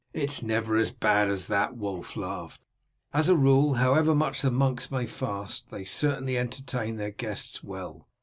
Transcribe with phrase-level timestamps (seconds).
[0.13, 2.59] "It is never so bad as that," Wulf laughed;
[3.13, 5.85] "as a rule, however much the monks may fast, they
[6.37, 8.07] entertain their guests well."